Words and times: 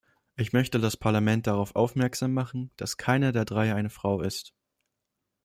Ich 0.35 0.51
möchte 0.51 0.79
das 0.79 0.97
Parlament 0.97 1.45
darauf 1.45 1.75
aufmerksam 1.75 2.33
machen, 2.33 2.71
dass 2.75 2.97
keiner 2.97 3.31
der 3.31 3.45
drei 3.45 3.75
eine 3.75 3.91
Frau 3.91 4.21
ist. 4.21 4.51